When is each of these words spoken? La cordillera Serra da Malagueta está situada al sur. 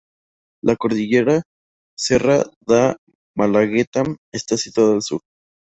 La 0.63 0.75
cordillera 0.75 1.43
Serra 1.95 2.43
da 2.65 2.97
Malagueta 3.37 4.01
está 4.33 4.57
situada 4.57 4.95
al 4.95 5.03
sur. 5.03 5.21